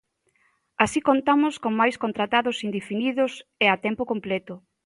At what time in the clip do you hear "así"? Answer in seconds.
0.83-0.99